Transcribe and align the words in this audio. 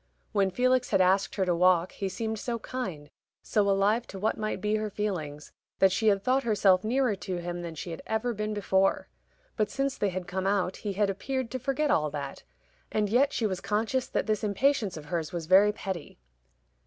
When 0.31 0.49
Felix 0.49 0.89
had 0.89 0.99
asked 0.99 1.35
her 1.35 1.45
to 1.45 1.53
walk 1.53 1.91
he 1.91 2.09
seemed 2.09 2.39
so 2.39 2.57
kind, 2.57 3.07
so 3.43 3.69
alive 3.69 4.07
to 4.07 4.17
what 4.17 4.35
might 4.35 4.59
be 4.59 4.77
her 4.77 4.89
feelings, 4.89 5.51
that 5.77 5.91
she 5.91 6.07
had 6.07 6.23
thought 6.23 6.41
herself 6.41 6.83
nearer 6.83 7.13
to 7.17 7.37
him 7.37 7.61
than 7.61 7.75
she 7.75 7.91
had 7.91 8.01
ever 8.07 8.33
been 8.33 8.51
before; 8.51 9.09
but 9.55 9.69
since 9.69 9.95
they 9.99 10.09
had 10.09 10.25
come 10.25 10.47
out 10.47 10.77
he 10.77 10.93
had 10.93 11.11
appeared 11.11 11.51
to 11.51 11.59
forget 11.59 11.91
all 11.91 12.09
that. 12.09 12.41
And 12.91 13.09
yet 13.11 13.31
she 13.31 13.45
was 13.45 13.61
conscious 13.61 14.07
that 14.07 14.25
this 14.25 14.43
impatience 14.43 14.97
of 14.97 15.05
hers 15.05 15.31
was 15.31 15.45
very 15.45 15.71
petty. 15.71 16.17